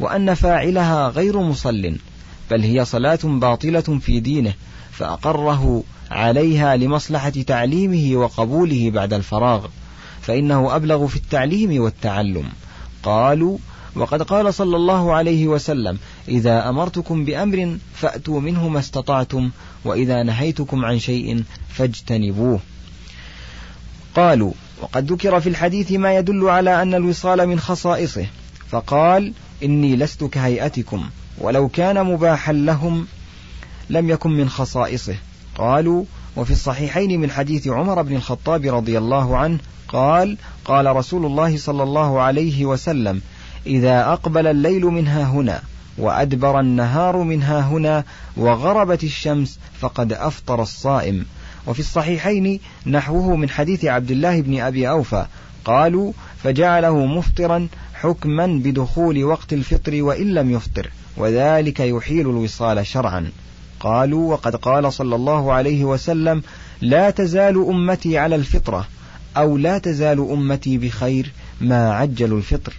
وأن 0.00 0.34
فاعلها 0.34 1.08
غير 1.08 1.40
مصل 1.40 1.96
بل 2.50 2.62
هي 2.62 2.84
صلاة 2.84 3.18
باطلة 3.24 3.80
في 3.80 4.20
دينه 4.20 4.54
فأقره 4.92 5.82
عليها 6.10 6.76
لمصلحة 6.76 7.30
تعليمه 7.30 8.16
وقبوله 8.16 8.90
بعد 8.90 9.12
الفراغ 9.12 9.66
فإنه 10.22 10.76
أبلغ 10.76 11.06
في 11.06 11.16
التعليم 11.16 11.82
والتعلم. 11.82 12.48
قالوا 13.02 13.58
وقد 13.96 14.22
قال 14.22 14.54
صلى 14.54 14.76
الله 14.76 15.14
عليه 15.14 15.48
وسلم 15.48 15.98
إذا 16.28 16.68
أمرتكم 16.68 17.24
بأمر 17.24 17.76
فأتوا 17.94 18.40
منه 18.40 18.68
ما 18.68 18.78
استطعتم 18.78 19.50
وإذا 19.84 20.22
نهيتكم 20.22 20.84
عن 20.84 20.98
شيء 20.98 21.44
فاجتنبوه. 21.68 22.60
قالوا 24.16 24.52
وقد 24.82 25.12
ذكر 25.12 25.40
في 25.40 25.48
الحديث 25.48 25.92
ما 25.92 26.16
يدل 26.16 26.48
على 26.48 26.82
أن 26.82 26.94
الوصال 26.94 27.46
من 27.46 27.60
خصائصه. 27.60 28.26
فقال 28.70 29.32
إني 29.62 29.96
لست 29.96 30.24
كهيئتكم 30.24 31.04
ولو 31.38 31.68
كان 31.68 32.04
مباحا 32.04 32.52
لهم 32.52 33.06
لم 33.90 34.10
يكن 34.10 34.30
من 34.30 34.48
خصائصه. 34.48 35.16
قالوا 35.56 36.04
وفي 36.36 36.50
الصحيحين 36.50 37.20
من 37.20 37.30
حديث 37.30 37.68
عمر 37.68 38.02
بن 38.02 38.16
الخطاب 38.16 38.74
رضي 38.74 38.98
الله 38.98 39.36
عنه 39.36 39.58
قال 39.88 40.36
قال 40.64 40.96
رسول 40.96 41.26
الله 41.26 41.56
صلى 41.56 41.82
الله 41.82 42.20
عليه 42.20 42.64
وسلم 42.66 43.20
إذا 43.66 44.12
أقبل 44.12 44.46
الليل 44.46 44.84
منها 44.84 45.24
هنا 45.24 45.62
وأدبر 45.98 46.60
النهار 46.60 47.16
منها 47.16 47.60
هنا 47.60 48.04
وغربت 48.36 49.04
الشمس 49.04 49.58
فقد 49.80 50.12
أفطر 50.12 50.62
الصائم. 50.62 51.26
وفي 51.66 51.80
الصحيحين 51.80 52.60
نحوه 52.86 53.36
من 53.36 53.50
حديث 53.50 53.84
عبد 53.84 54.10
الله 54.10 54.40
بن 54.40 54.60
أبي 54.60 54.88
أوفى 54.88 55.26
قالوا 55.64 56.12
فجعله 56.42 57.06
مفطرا 57.06 57.68
حكما 58.00 58.46
بدخول 58.46 59.24
وقت 59.24 59.52
الفطر 59.52 60.02
وإن 60.02 60.34
لم 60.34 60.50
يفطر 60.50 60.90
وذلك 61.16 61.80
يحيل 61.80 62.30
الوصال 62.30 62.86
شرعا. 62.86 63.30
قالوا 63.80 64.32
وقد 64.32 64.56
قال 64.56 64.92
صلى 64.92 65.14
الله 65.14 65.52
عليه 65.52 65.84
وسلم 65.84 66.42
لا 66.80 67.10
تزال 67.10 67.66
أمتي 67.68 68.18
على 68.18 68.36
الفطرة 68.36 68.86
أو 69.36 69.56
لا 69.56 69.78
تزال 69.78 70.30
أمتي 70.30 70.78
بخير 70.78 71.32
ما 71.60 71.92
عجلوا 71.94 72.38
الفطر. 72.38 72.76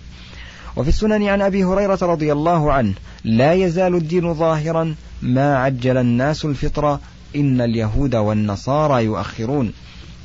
وفي 0.76 0.90
السنن 0.90 1.28
عن 1.28 1.42
أبي 1.42 1.64
هريرة 1.64 2.00
رضي 2.02 2.32
الله 2.32 2.74
عنه 2.74 2.94
لا 3.24 3.54
يزال 3.54 3.96
الدين 3.96 4.34
ظاهرا 4.34 4.96
ما 5.22 5.58
عجل 5.58 5.98
الناس 5.98 6.46
الفطر 6.46 7.00
إن 7.36 7.62
اليهود 7.62 8.16
والنصارى 8.16 9.06
يؤخرون. 9.06 9.74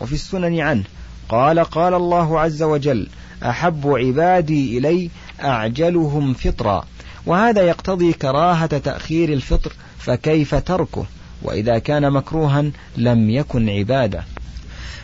وفي 0.00 0.12
السنن 0.12 0.60
عنه 0.60 0.84
قال 1.28 1.58
قال 1.58 1.94
الله 1.94 2.40
عز 2.40 2.62
وجل 2.62 3.08
أحب 3.44 3.86
عبادي 3.86 4.78
إلي 4.78 5.10
أعجلهم 5.42 6.34
فطرا. 6.34 6.84
وهذا 7.26 7.62
يقتضي 7.62 8.12
كراهة 8.12 8.78
تأخير 8.78 9.32
الفطر 9.32 9.72
فكيف 9.98 10.54
تركه؟ 10.54 11.06
وإذا 11.42 11.78
كان 11.78 12.12
مكروها 12.12 12.70
لم 12.96 13.30
يكن 13.30 13.68
عبادة. 13.68 14.24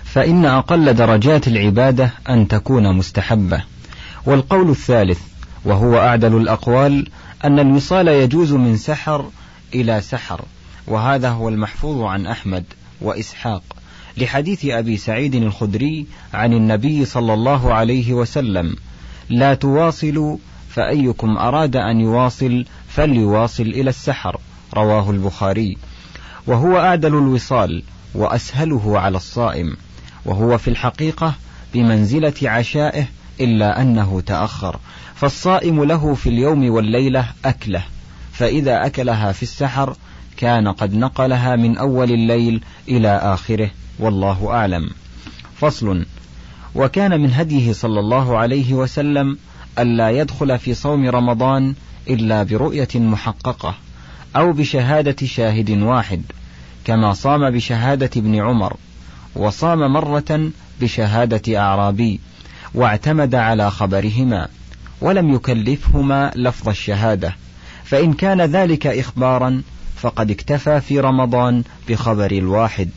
فإن 0.05 0.45
أقل 0.45 0.95
درجات 0.95 1.49
العبادة 1.49 2.11
أن 2.29 2.49
تكون 2.49 2.97
مستحبة. 2.97 3.63
والقول 4.27 4.71
الثالث 4.71 5.21
وهو 5.65 5.99
أعدل 5.99 6.37
الأقوال 6.37 7.09
أن 7.45 7.59
الوصال 7.59 8.09
يجوز 8.09 8.53
من 8.53 8.77
سحر 8.77 9.31
إلى 9.75 10.01
سحر. 10.01 10.41
وهذا 10.87 11.29
هو 11.29 11.49
المحفوظ 11.49 12.03
عن 12.03 12.27
أحمد 12.27 12.65
وإسحاق. 13.01 13.63
لحديث 14.21 14.65
أبي 14.67 14.97
سعيد 14.97 15.35
الخدري 15.35 16.07
عن 16.35 16.53
النبي 16.53 17.05
صلى 17.05 17.35
الله 17.35 17.75
عليه 17.75 18.13
وسلم 18.13 18.77
لا 19.29 19.55
تواصلوا 19.55 20.37
فأيكم 20.69 21.37
أراد 21.39 21.77
أن 21.77 22.01
يواصل 22.01 22.65
فليواصل 22.89 23.63
إلى 23.63 23.91
السحر. 23.91 24.41
رواه 24.75 25.11
البخاري. 25.11 25.77
وهو 26.47 26.79
أعدل 26.79 27.15
الوصال 27.15 27.83
وأسهله 28.15 28.99
على 28.99 29.17
الصائم 29.17 29.77
وهو 30.25 30.59
في 30.59 30.69
الحقيقة 30.69 31.35
بمنزلة 31.75 32.35
عشائه 32.43 33.07
إلا 33.41 33.83
أنه 33.83 34.21
تأخر 34.21 34.77
فالصائم 35.15 35.85
له 35.85 36.15
في 36.15 36.29
اليوم 36.29 36.71
والليلة 36.71 37.27
أكلة 37.45 37.83
فإذا 38.33 38.87
أكلها 38.87 39.33
في 39.33 39.43
السحر 39.43 39.97
كان 40.37 40.69
قد 40.69 40.95
نقلها 40.95 41.57
من 41.57 41.79
أول 41.79 42.11
الليل 42.11 42.63
إلى 42.89 43.09
آخره. 43.09 43.71
والله 44.01 44.51
أعلم. 44.51 44.91
فصل. 45.57 46.07
وكان 46.75 47.21
من 47.21 47.33
هديه 47.33 47.73
صلى 47.73 48.01
الله 48.01 48.39
عليه 48.39 48.75
وسلم 48.75 49.39
ألا 49.79 50.11
يدخل 50.11 50.59
في 50.59 50.75
صوم 50.75 51.09
رمضان 51.09 51.75
إلا 52.11 52.43
برؤية 52.43 52.89
محققة 52.95 53.75
أو 54.37 54.53
بشهادة 54.53 55.27
شاهد 55.27 55.71
واحد 55.71 56.23
كما 56.85 57.13
صام 57.13 57.51
بشهادة 57.51 58.11
ابن 58.17 58.35
عمر 58.35 58.77
وصام 59.37 59.93
مرة 59.93 60.51
بشهادة 60.81 61.59
أعرابي 61.59 62.21
واعتمد 62.75 63.35
على 63.35 63.71
خبرهما 63.71 64.49
ولم 65.01 65.35
يكلفهما 65.35 66.33
لفظ 66.37 66.69
الشهادة 66.69 67.37
فإن 67.85 68.13
كان 68.13 68.41
ذلك 68.41 68.87
إخبارا 68.87 69.63
فقد 69.97 70.31
اكتفى 70.31 70.81
في 70.81 71.01
رمضان 71.01 71.63
بخبر 71.89 72.31
الواحد. 72.31 72.91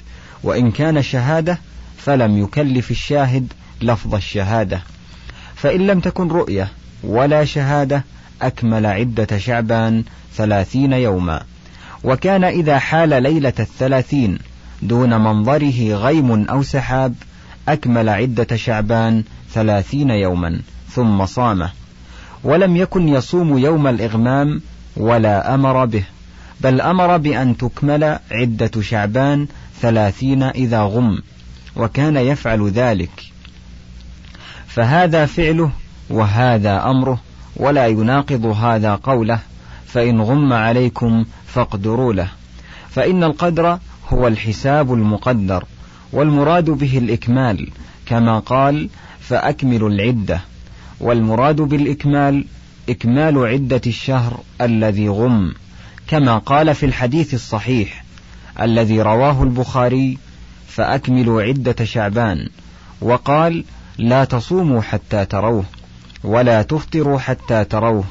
وإن 0.43 0.71
كان 0.71 1.01
شهادة 1.01 1.59
فلم 1.97 2.37
يكلف 2.37 2.91
الشاهد 2.91 3.53
لفظ 3.81 4.15
الشهادة. 4.15 4.81
فإن 5.55 5.87
لم 5.87 5.99
تكن 5.99 6.27
رؤية 6.27 6.67
ولا 7.03 7.45
شهادة 7.45 8.03
أكمل 8.41 8.85
عدة 8.85 9.37
شعبان 9.37 10.03
ثلاثين 10.35 10.93
يوما. 10.93 11.43
وكان 12.03 12.43
إذا 12.43 12.79
حال 12.79 13.23
ليلة 13.23 13.53
الثلاثين 13.59 14.39
دون 14.81 15.09
منظره 15.09 15.93
غيم 15.93 16.45
أو 16.49 16.63
سحاب 16.63 17.15
أكمل 17.67 18.09
عدة 18.09 18.55
شعبان 18.55 19.23
ثلاثين 19.53 20.09
يوما 20.09 20.59
ثم 20.89 21.25
صامه 21.25 21.71
ولم 22.43 22.75
يكن 22.75 23.09
يصوم 23.09 23.57
يوم 23.57 23.87
الإغمام 23.87 24.61
ولا 24.97 25.53
أمر 25.55 25.85
به 25.85 26.03
بل 26.61 26.81
أمر 26.81 27.17
بأن 27.17 27.57
تكمل 27.57 28.19
عدة 28.31 28.81
شعبان 28.81 29.47
ثلاثين 29.83 30.43
إذا 30.43 30.81
غم 30.81 31.21
وكان 31.75 32.17
يفعل 32.17 32.69
ذلك. 32.69 33.23
فهذا 34.67 35.25
فعله 35.25 35.71
وهذا 36.09 36.89
أمره 36.89 37.19
ولا 37.55 37.87
يناقض 37.87 38.45
هذا 38.45 38.95
قوله 38.95 39.39
فإن 39.87 40.21
غم 40.21 40.53
عليكم 40.53 41.25
فاقدروا 41.47 42.13
له. 42.13 42.27
فإن 42.89 43.23
القدر 43.23 43.79
هو 44.09 44.27
الحساب 44.27 44.93
المقدر 44.93 45.65
والمراد 46.13 46.69
به 46.69 46.97
الإكمال 46.97 47.69
كما 48.05 48.39
قال 48.39 48.89
فأكملوا 49.19 49.89
العدة. 49.89 50.41
والمراد 50.99 51.55
بالإكمال 51.55 52.45
إكمال 52.89 53.37
عدة 53.37 53.81
الشهر 53.87 54.39
الذي 54.61 55.09
غم 55.09 55.53
كما 56.07 56.37
قال 56.37 56.75
في 56.75 56.85
الحديث 56.85 57.33
الصحيح 57.33 58.02
الذي 58.61 59.01
رواه 59.01 59.43
البخاري 59.43 60.17
فأكملوا 60.67 61.41
عدة 61.41 61.85
شعبان. 61.85 62.49
وقال 63.01 63.63
لا 63.97 64.25
تصوموا 64.25 64.81
حتى 64.81 65.25
تروه 65.25 65.65
ولا 66.23 66.61
تفطروا 66.61 67.19
حتى 67.19 67.63
تروه 67.63 68.03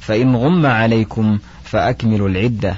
فإن 0.00 0.36
غم 0.36 0.66
عليكم 0.66 1.38
فأكملوا 1.64 2.28
العدة. 2.28 2.76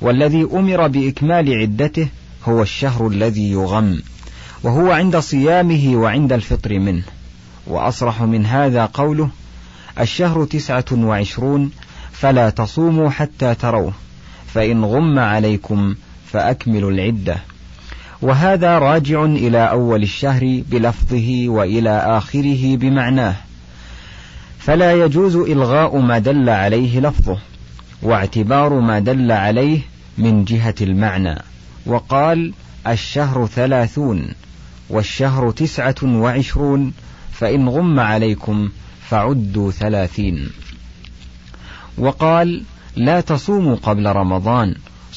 والذي 0.00 0.42
أمر 0.52 0.88
بإكمال 0.88 1.54
عدته 1.60 2.08
هو 2.44 2.62
الشهر 2.62 3.06
الذي 3.08 3.50
يغم 3.50 4.02
وهو 4.62 4.92
عند 4.92 5.16
صيامه 5.16 5.96
وعند 5.96 6.32
الفطر 6.32 6.78
منه. 6.78 7.02
وأصرح 7.66 8.22
من 8.22 8.46
هذا 8.46 8.84
قوله 8.84 9.30
الشهر 10.00 10.44
تسعة 10.44 10.84
وعشرون 10.92 11.70
فلا 12.12 12.50
تصوموا 12.50 13.10
حتى 13.10 13.54
تروه 13.54 13.92
فإن 14.54 14.84
غم 14.84 15.18
عليكم 15.18 15.94
فأكملوا 16.32 16.90
العدة. 16.90 17.36
وهذا 18.22 18.78
راجع 18.78 19.24
إلى 19.24 19.70
أول 19.70 20.02
الشهر 20.02 20.62
بلفظه 20.70 21.44
وإلى 21.48 21.90
آخره 21.90 22.76
بمعناه. 22.76 23.34
فلا 24.58 24.92
يجوز 24.92 25.36
إلغاء 25.36 25.98
ما 25.98 26.18
دل 26.18 26.48
عليه 26.48 27.00
لفظه 27.00 27.38
واعتبار 28.02 28.80
ما 28.80 28.98
دل 28.98 29.32
عليه 29.32 29.80
من 30.18 30.44
جهة 30.44 30.74
المعنى. 30.80 31.38
وقال 31.86 32.52
الشهر 32.86 33.46
ثلاثون 33.46 34.28
والشهر 34.90 35.50
تسعة 35.50 35.94
وعشرون 36.04 36.92
فإن 37.32 37.68
غم 37.68 38.00
عليكم 38.00 38.68
فعدوا 39.08 39.70
ثلاثين. 39.70 40.50
وقال 41.98 42.62
لا 42.96 43.20
تصوموا 43.20 43.76
قبل 43.76 44.06
رمضان 44.06 44.74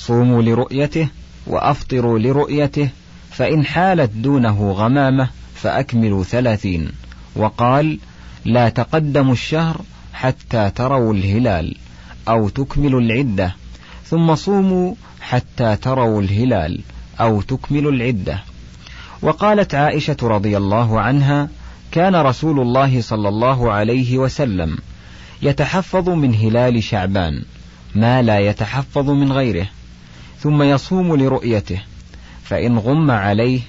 صوموا 0.08 0.42
لرؤيته 0.42 1.08
وأفطروا 1.48 2.20
لرؤيته 2.20 2.90
فإن 3.32 3.66
حالت 3.66 4.12
دونه 4.12 4.72
غمامة 4.72 5.30
فأكملوا 5.56 6.24
ثلاثين. 6.24 6.92
وقال 7.36 8.00
لا 8.46 8.70
تقدموا 8.70 9.34
الشهر 9.34 9.82
حتى 10.14 10.70
تروا 10.76 11.14
الهلال 11.14 11.76
أو 12.28 12.50
تكملوا 12.50 13.02
العدة 13.02 13.56
ثم 14.06 14.36
صوموا 14.36 14.94
حتى 15.22 15.76
تروا 15.76 16.22
الهلال 16.22 16.80
أو 17.20 17.42
تكملوا 17.42 17.92
العدة. 17.92 18.44
وقالت 19.22 19.76
عائشة 19.76 20.18
رضي 20.24 20.58
الله 20.58 21.00
عنها 21.02 21.50
كان 21.92 22.16
رسول 22.16 22.60
الله 22.60 23.02
صلى 23.02 23.30
الله 23.30 23.72
عليه 23.72 24.18
وسلم 24.18 24.78
يتحفظ 25.42 26.10
من 26.10 26.36
هلال 26.36 26.84
شعبان 26.84 27.44
ما 27.96 28.22
لا 28.22 28.40
يتحفظ 28.40 29.10
من 29.10 29.32
غيره. 29.32 29.68
ثم 30.41 30.63
يصوم 30.63 31.15
لرؤيته 31.15 31.82
فإن 32.43 32.77
غم 32.77 33.12
عليه 33.12 33.62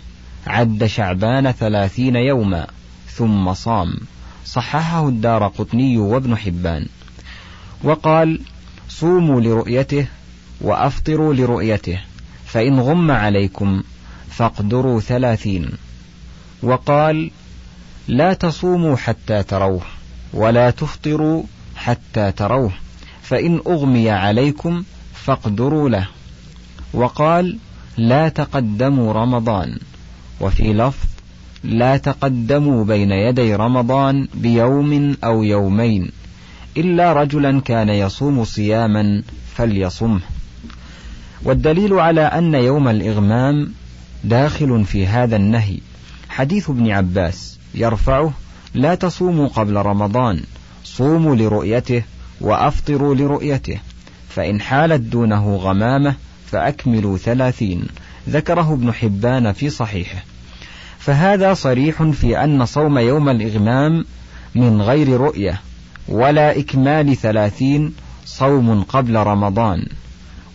عد 0.47 0.87
شعبان 0.87 1.53
ثلاثين 1.53 2.17
يوما 2.17 2.67
ثم 3.07 3.55
صام. 3.55 3.95
صححه 4.45 5.09
الدار 5.09 5.49
قطني 5.49 5.99
وابن 5.99 6.37
حبان. 6.37 6.87
وقال 7.85 8.41
صوموا 8.89 9.41
لرؤيته 9.41 10.07
وأفطروا 10.61 11.35
لرؤيته 11.35 12.01
فإن 12.47 12.81
غم 12.81 13.11
عليكم 13.11 13.83
فاقدروا 14.31 15.01
ثلاثين 15.01 15.71
وقال 16.63 17.31
لا 18.09 18.33
تصوموا 18.35 18.97
حتى 18.97 19.43
تروه 19.43 19.83
ولا 20.33 20.71
تفطروا 20.71 21.43
حتى 21.77 22.33
تروه 22.33 22.73
فإن 23.23 23.61
أغمي 23.67 24.11
عليكم 24.11 24.83
فاقدروا 25.15 25.89
له 25.89 26.09
وقال 26.95 27.59
لا 27.97 28.29
تقدموا 28.29 29.13
رمضان. 29.13 29.79
وفي 30.41 30.73
لفظ 30.73 31.07
لا 31.65 31.97
تقدموا 31.97 32.85
بين 32.85 33.13
يدي 33.13 33.55
رمضان 33.55 34.29
بيوم 34.35 35.17
أو 35.25 35.43
يومين 35.43 36.11
إلا 36.77 37.13
رجلا 37.13 37.61
كان 37.61 37.89
يصوم 37.89 38.45
صياما 38.45 39.23
فليصمه. 39.57 40.21
والدليل 41.45 41.93
على 41.95 42.21
أن 42.21 42.55
يوم 42.55 42.89
الإغمام 42.89 43.73
داخل 44.25 44.85
في 44.85 45.07
هذا 45.07 45.37
النهي 45.37 45.79
حديث 46.29 46.71
ابن 46.71 46.91
عباس 46.91 47.59
يرفعه 47.75 48.33
لا 48.75 48.95
تصوموا 48.95 49.49
قبل 49.49 49.77
رمضان 49.77 50.43
صوموا 50.85 51.37
لرؤيته 51.37 52.03
وأفطروا 52.41 53.15
لرؤيته 53.15 53.79
فإن 54.29 54.61
حالت 54.61 55.01
دونه 55.01 55.57
غمامة 55.57 56.15
فأكملوا 56.53 57.19
ثلاثين. 57.19 57.87
ذكره 58.29 58.73
ابن 58.73 58.93
حبان 58.93 59.53
في 59.53 59.71
صحيحه. 59.71 60.25
فهذا 60.99 61.55
صريح 61.55 62.03
في 62.03 62.45
أن 62.45 62.67
صوم 62.67 62.99
يوم 62.99 63.29
الإغمام 63.29 64.05
من 64.55 64.83
غير 64.83 65.21
رؤية 65.21 65.61
ولا 66.09 66.59
إكمال 66.59 67.17
ثلاثين 67.17 67.95
صوم 68.25 68.83
قبل 68.83 69.17
رمضان. 69.17 69.87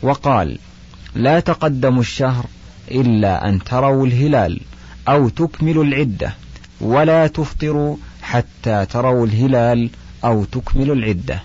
وقال 0.02 0.60
لا 1.16 1.40
تقدموا 1.40 2.02
الشهر 2.02 2.46
إلا 2.92 3.50
أن 3.50 3.64
تروا 3.64 4.08
الهلال 4.08 4.60
أو 5.08 5.30
تكملوا 5.30 5.84
العدة 5.84 6.34
ولا 6.82 7.28
تفطروا 7.28 7.98
حتى 8.22 8.86
تروا 8.86 9.26
الهلال 9.26 9.90
أو 10.24 10.44
تكملوا 10.44 10.96
العدة. 10.96 11.44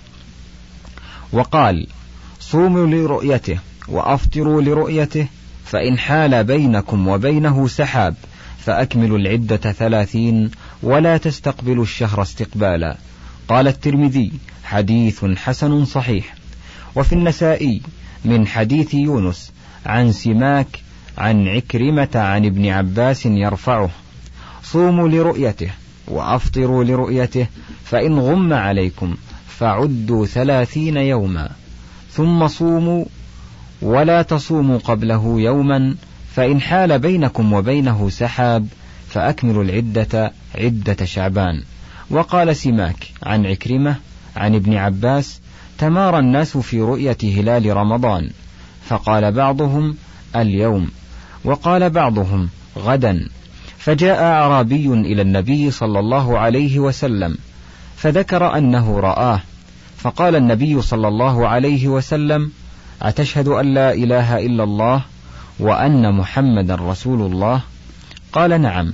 وقال 1.32 1.86
صوموا 2.40 2.86
لرؤيته 2.86 3.58
وأفطروا 3.88 4.62
لرؤيته 4.62 5.26
فإن 5.64 5.98
حال 5.98 6.44
بينكم 6.44 7.08
وبينه 7.08 7.68
سحاب 7.68 8.14
فأكملوا 8.58 9.18
العدة 9.18 9.56
ثلاثين 9.56 10.50
ولا 10.82 11.16
تستقبلوا 11.16 11.82
الشهر 11.82 12.22
استقبالا. 12.22 12.96
قال 13.48 13.68
الترمذي 13.68 14.32
حديث 14.64 15.24
حسن 15.24 15.84
صحيح. 15.84 16.34
وفي 16.94 17.12
النسائي 17.12 17.82
من 18.24 18.46
حديث 18.46 18.94
يونس 18.94 19.52
عن 19.86 20.12
سماك 20.12 20.82
عن 21.18 21.48
عكرمة 21.48 22.08
عن 22.14 22.46
ابن 22.46 22.66
عباس 22.66 23.26
يرفعه 23.26 23.90
صوموا 24.62 25.08
لرؤيته 25.08 25.70
وأفطروا 26.08 26.84
لرؤيته 26.84 27.46
فإن 27.84 28.18
غم 28.18 28.52
عليكم 28.52 29.16
فعدوا 29.48 30.26
ثلاثين 30.26 30.96
يوما 30.96 31.50
ثم 32.12 32.48
صوموا 32.48 33.04
ولا 33.82 34.22
تصوموا 34.22 34.78
قبله 34.78 35.40
يوما 35.40 35.94
فإن 36.34 36.60
حال 36.60 36.98
بينكم 36.98 37.52
وبينه 37.52 38.10
سحاب 38.10 38.66
فأكملوا 39.08 39.64
العدة 39.64 40.32
عدة 40.54 41.04
شعبان. 41.04 41.62
وقال 42.10 42.56
سماك 42.56 43.08
عن 43.22 43.46
عكرمة 43.46 43.96
عن 44.36 44.54
ابن 44.54 44.74
عباس 44.74 45.40
تمارى 45.78 46.18
الناس 46.18 46.56
في 46.56 46.80
رؤية 46.80 47.16
هلال 47.22 47.76
رمضان. 47.76 48.30
فقال 48.84 49.32
بعضهم 49.32 49.96
اليوم. 50.36 50.90
وقال 51.44 51.90
بعضهم 51.90 52.48
غدا. 52.78 53.28
فجاء 53.78 54.22
أعرابي 54.22 54.86
إلى 54.86 55.22
النبي 55.22 55.70
صلى 55.70 55.98
الله 55.98 56.38
عليه 56.38 56.78
وسلم 56.78 57.38
فذكر 57.96 58.58
أنه 58.58 59.00
رآه. 59.00 59.40
فقال 59.96 60.36
النبي 60.36 60.82
صلى 60.82 61.08
الله 61.08 61.48
عليه 61.48 61.88
وسلم 61.88 62.50
أتشهد 63.02 63.48
أن 63.48 63.74
لا 63.74 63.92
إله 63.92 64.38
إلا 64.46 64.64
الله 64.64 65.02
وأن 65.58 66.14
محمدا 66.14 66.74
رسول 66.74 67.32
الله؟ 67.32 67.60
قال 68.32 68.60
نعم. 68.60 68.92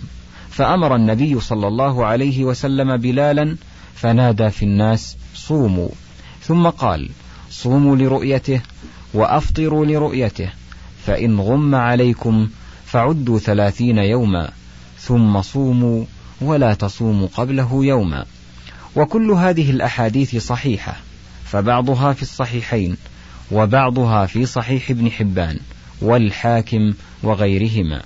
فأمر 0.50 0.96
النبي 0.96 1.40
صلى 1.40 1.68
الله 1.68 2.06
عليه 2.06 2.44
وسلم 2.44 2.96
بلالا 2.96 3.56
فنادى 3.94 4.50
في 4.50 4.62
الناس 4.62 5.16
صوموا. 5.34 5.88
ثم 6.42 6.66
قال 6.66 7.08
صوموا 7.50 7.96
لرؤيته 7.96 8.60
وأفطروا 9.14 9.86
لرؤيته 9.86 10.50
فإن 11.06 11.40
غم 11.40 11.74
عليكم 11.74 12.48
فعدوا 12.86 13.38
ثلاثين 13.38 13.98
يوما 13.98 14.50
ثم 14.98 15.42
صوموا 15.42 16.04
ولا 16.40 16.74
تصوموا 16.74 17.28
قبله 17.36 17.84
يوما. 17.84 18.24
وكل 18.96 19.30
هذه 19.30 19.70
الأحاديث 19.70 20.36
صحيحة 20.36 20.96
فبعضها 21.44 22.12
في 22.12 22.22
الصحيحين. 22.22 22.96
وبعضها 23.52 24.26
في 24.26 24.46
صحيح 24.46 24.90
ابن 24.90 25.10
حبان 25.10 25.58
والحاكم 26.02 26.94
وغيرهما. 27.22 28.02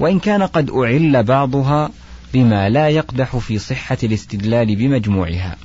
وإن 0.00 0.18
كان 0.18 0.42
قد 0.42 0.70
أعل 0.70 1.22
بعضها 1.22 1.90
بما 2.34 2.68
لا 2.68 2.88
يقدح 2.88 3.36
في 3.36 3.58
صحة 3.58 3.98
الاستدلال 4.02 4.76
بمجموعها 4.76 5.56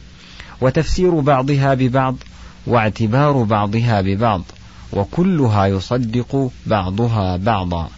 وتفسير 0.62 1.20
بعضها 1.20 1.74
ببعض 1.74 2.16
واعتبار 2.68 3.44
بعضها 3.44 4.02
ببعض 4.02 4.44
وكلها 4.94 5.66
يصدق 5.66 6.52
بعضها 6.66 7.38
بعضا 7.38 7.90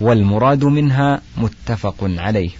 والمراد 0.00 0.64
منها 0.64 1.20
متفق 1.36 1.96
عليه. 2.00 2.50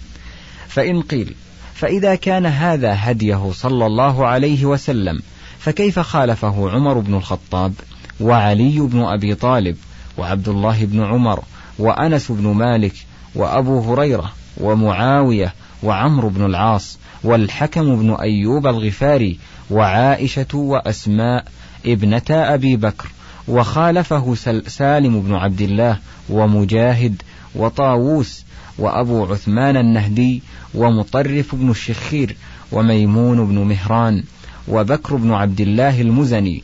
فإن 0.67 1.01
قيل 1.01 1.35
فإذا 1.73 2.15
كان 2.15 2.45
هذا 2.45 2.95
هديه 2.97 3.51
صلى 3.53 3.85
الله 3.85 4.27
عليه 4.27 4.65
وسلم 4.65 5.21
فكيف 5.59 5.99
خالفه 5.99 6.69
عمر 6.69 6.99
بن 6.99 7.13
الخطاب؟ 7.13 7.73
وعلي 8.19 8.79
بن 8.79 9.01
أبي 9.01 9.35
طالب 9.35 9.75
وعبد 10.17 10.47
الله 10.47 10.85
بن 10.85 11.03
عمر 11.03 11.43
وأنس 11.79 12.31
بن 12.31 12.47
مالك 12.47 12.93
وأبو 13.35 13.79
هريرة 13.79 14.31
ومعاوية 14.57 15.53
وعمرو 15.83 16.29
بن 16.29 16.45
العاص 16.45 16.97
والحكم 17.23 17.95
بن 17.95 18.13
أيوب 18.13 18.67
الغفاري 18.67 19.39
وعائشة 19.71 20.47
وأسماء 20.53 21.45
ابنتا 21.85 22.53
أبي 22.53 22.75
بكر 22.75 23.09
وخالفه 23.47 24.35
سالم 24.67 25.21
بن 25.21 25.33
عبد 25.33 25.61
الله 25.61 25.97
ومجاهد 26.29 27.21
وطاووس 27.55 28.43
وأبو 28.77 29.25
عثمان 29.25 29.77
النهدي 29.77 30.41
ومطرف 30.75 31.55
بن 31.55 31.69
الشخير 31.69 32.35
وميمون 32.71 33.45
بن 33.45 33.57
مهران 33.59 34.23
وبكر 34.67 35.15
بن 35.15 35.31
عبد 35.31 35.61
الله 35.61 36.01
المزني 36.01 36.63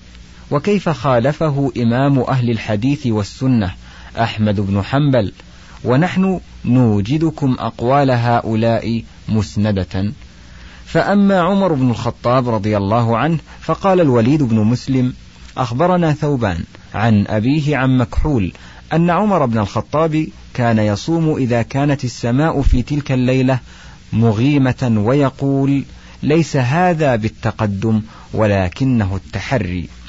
وكيف 0.52 0.90
خالفه 0.90 1.72
إمام 1.78 2.20
أهل 2.20 2.50
الحديث 2.50 3.08
والسنة 3.08 3.74
أحمد 4.18 4.60
بن 4.60 4.82
حنبل؟ 4.82 5.32
ونحن 5.84 6.40
نوجدكم 6.66 7.56
أقوال 7.60 8.12
هؤلاء 8.12 9.04
مسندة. 9.30 10.12
فأما 10.86 11.40
عمر 11.40 11.74
بن 11.74 11.90
الخطاب 11.90 12.50
رضي 12.50 12.78
الله 12.78 13.18
عنه 13.18 13.38
فقال 13.62 14.02
الوليد 14.02 14.44
بن 14.44 14.56
مسلم 14.60 15.14
أخبرنا 15.58 16.14
ثوبان 16.14 16.64
عن 16.94 17.26
أبيه 17.28 17.78
عن 17.78 17.98
مكحول 17.98 18.52
أن 18.94 19.10
عمر 19.10 19.46
بن 19.46 19.58
الخطاب 19.58 20.28
كان 20.54 20.80
يصوم 20.80 21.36
إذا 21.36 21.62
كانت 21.62 22.04
السماء 22.04 22.62
في 22.62 22.82
تلك 22.82 23.12
الليلة 23.12 23.60
مغيمة 24.14 24.94
ويقول 24.98 25.84
ليس 26.24 26.58
هذا 26.58 27.16
بالتقدم 27.16 28.02
ولكنه 28.34 29.16
التحري. 29.16 30.01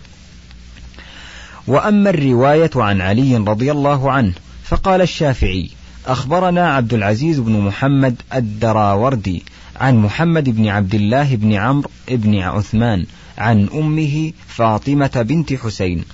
وأما 1.67 2.11
الرواية 2.11 2.71
عن 2.77 3.01
علي 3.01 3.37
رضي 3.37 3.73
الله 3.73 4.13
عنه 4.13 4.33
فقال 4.65 5.01
الشافعي 5.01 5.71
أخبرنا 6.07 6.75
عبد 6.75 6.95
العزيز 6.95 7.41
بن 7.41 7.61
محمد 7.61 8.23
الدراوردي 8.35 9.43
عن 9.81 9.97
محمد 9.97 10.49
بن 10.49 10.69
عبد 10.69 10.95
الله 10.95 11.37
بن 11.37 11.53
عمرو 11.53 11.91
بن 12.09 12.39
عثمان 12.39 13.07
عن 13.39 13.69
أمه 13.75 14.33
فاطمة 14.49 15.27
بنت 15.29 15.53
حسين 15.53 16.05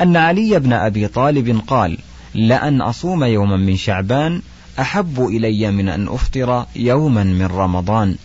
أن 0.00 0.16
علي 0.16 0.58
بن 0.58 0.72
أبي 0.72 1.08
طالب 1.08 1.60
قال 1.66 1.98
لأن 2.34 2.80
أصوم 2.80 3.24
يوما 3.24 3.56
من 3.56 3.76
شعبان 3.76 4.42
أحب 4.80 5.26
إلي 5.26 5.70
من 5.70 5.88
أن 5.88 6.08
أفطر 6.08 6.66
يوما 6.76 7.24
من 7.24 7.46
رمضان. 7.46 8.16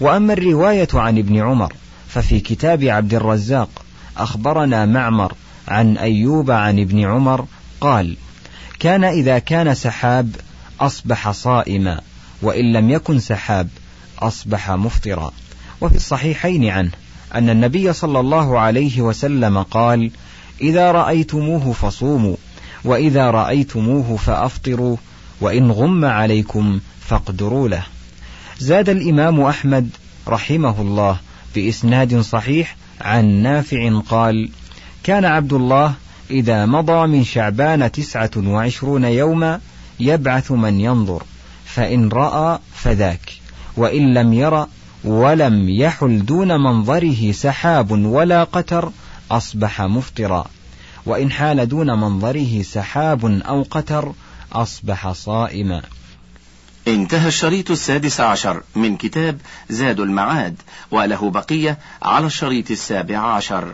وأما 0.00 0.32
الرواية 0.32 0.88
عن 0.94 1.18
ابن 1.18 1.38
عمر 1.38 1.72
ففي 2.08 2.40
كتاب 2.40 2.84
عبد 2.84 3.14
الرزاق 3.14 3.68
أخبرنا 4.16 4.86
معمر 4.86 5.32
عن 5.68 5.96
أيوب 5.96 6.50
عن 6.50 6.78
ابن 6.80 7.04
عمر 7.04 7.46
قال 7.80 8.16
كان 8.78 9.04
إذا 9.04 9.38
كان 9.38 9.74
سحاب 9.74 10.36
أصبح 10.80 11.30
صائما 11.30 12.00
وإن 12.42 12.72
لم 12.72 12.90
يكن 12.90 13.18
سحاب 13.18 13.68
أصبح 14.18 14.70
مفطرا. 14.70 15.32
وفي 15.80 15.96
الصحيحين 15.96 16.68
عنه 16.68 16.90
أن 17.34 17.50
النبي 17.50 17.92
صلى 17.92 18.20
الله 18.20 18.58
عليه 18.58 19.00
وسلم 19.00 19.62
قال 19.62 20.10
إذا 20.60 20.92
رأيتموه 20.92 21.72
فصوموا 21.72 22.36
وإذا 22.84 23.30
رأيتموه 23.30 24.16
فأفطروا 24.16 24.96
وإن 25.40 25.70
غم 25.70 26.04
عليكم 26.04 26.80
فاقدروا 27.00 27.68
له. 27.68 27.84
زاد 28.58 28.88
الإمام 28.88 29.40
أحمد 29.40 29.90
رحمه 30.28 30.80
الله 30.80 31.16
بإسناد 31.54 32.20
صحيح 32.20 32.76
عن 33.00 33.24
نافع 33.24 34.00
قال 34.08 34.50
كان 35.04 35.24
عبد 35.24 35.52
الله 35.52 35.94
إذا 36.30 36.66
مضى 36.66 37.06
من 37.06 37.24
شعبان 37.24 37.92
تسعة 37.92 38.30
وعشرون 38.36 39.04
يوما 39.04 39.60
يبعث 40.00 40.52
من 40.52 40.80
ينظر 40.80 41.22
فإن 41.64 42.08
رأى 42.08 42.58
فذاك 42.74 43.32
وإن 43.76 44.14
لم 44.14 44.32
ير 44.32 44.66
ولم 45.04 45.68
يحل 45.68 46.24
دون 46.24 46.48
منظره 46.60 47.32
سحاب 47.32 47.90
ولا 47.90 48.44
قتر 48.44 48.92
أصبح 49.30 49.82
مفطرا 49.82 50.46
وإن 51.06 51.30
حال 51.30 51.68
دون 51.68 52.00
منظره 52.00 52.62
سحاب 52.62 53.24
أو 53.24 53.66
قتر 53.70 54.12
أصبح 54.52 55.12
صائما. 55.12 55.82
انتهى 56.88 57.28
الشريط 57.28 57.70
السادس 57.70 58.20
عشر 58.20 58.62
من 58.76 58.96
كتاب 58.96 59.38
زاد 59.70 60.00
المعاد 60.00 60.56
وله 60.90 61.30
بقية 61.30 61.78
على 62.02 62.26
الشريط 62.26 62.70
السابع 62.70 63.18
عشر. 63.18 63.68